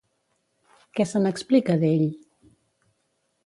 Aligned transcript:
Què 0.99 1.05
se 1.11 1.21
n'explica, 1.27 1.77
d'ell? 1.87 2.05